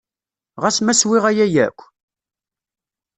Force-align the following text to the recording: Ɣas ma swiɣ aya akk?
Ɣas 0.61 0.77
ma 0.81 0.93
swiɣ 0.99 1.23
aya 1.29 1.45
akk? 1.65 1.79